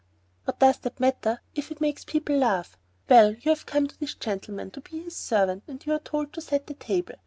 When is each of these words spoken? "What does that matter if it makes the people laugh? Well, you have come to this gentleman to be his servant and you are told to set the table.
"What 0.45 0.57
does 0.57 0.79
that 0.79 0.99
matter 0.99 1.41
if 1.53 1.69
it 1.69 1.79
makes 1.79 2.03
the 2.03 2.11
people 2.11 2.35
laugh? 2.35 2.75
Well, 3.07 3.33
you 3.35 3.51
have 3.51 3.67
come 3.67 3.85
to 3.87 3.99
this 3.99 4.15
gentleman 4.15 4.71
to 4.71 4.81
be 4.81 5.03
his 5.03 5.15
servant 5.15 5.61
and 5.67 5.85
you 5.85 5.93
are 5.93 5.99
told 5.99 6.33
to 6.33 6.41
set 6.41 6.65
the 6.65 6.73
table. 6.73 7.13